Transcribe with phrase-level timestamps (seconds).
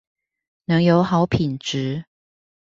[0.65, 2.05] 能有好品質